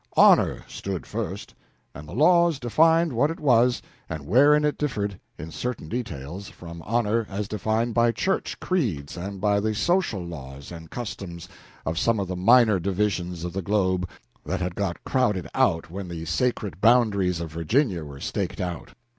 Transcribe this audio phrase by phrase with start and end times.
[0.17, 1.53] Honor stood first;
[1.93, 6.81] and the laws defined what it was and wherein it differed in certain details from
[6.87, 11.47] honor as defined by church creeds and by the social laws and customs
[11.85, 14.09] of some of the minor divisions of the globe
[14.43, 18.95] that had got crowded out when the sacred boundaries of Virginia were staked out.